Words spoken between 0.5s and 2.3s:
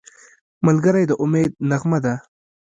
ملګری د امید نغمه ده